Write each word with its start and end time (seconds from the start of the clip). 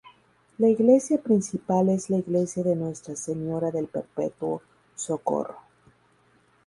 La 0.57 0.67
iglesia 0.67 1.21
principal 1.21 1.89
es 1.89 2.09
la 2.09 2.17
Iglesia 2.17 2.63
de 2.63 2.75
Nuestra 2.75 3.15
Señora 3.15 3.69
del 3.69 3.85
Perpetuo 3.85 4.63
Socorro. 4.95 5.59